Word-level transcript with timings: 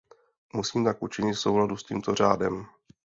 Musím 0.53 0.83
tak 0.83 1.03
učinit 1.03 1.33
v 1.33 1.39
souladu 1.39 1.77
s 1.77 1.83
tímto 1.83 2.15
řádem. 2.15 2.65